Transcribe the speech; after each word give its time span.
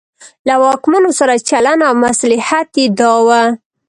له 0.47 0.55
واکمنو 0.63 1.09
سره 1.19 1.33
چلن 1.49 1.79
او 1.87 1.93
مصلحت 2.05 2.69
یې 2.79 2.85
دا 2.99 3.13
و. 3.25 3.29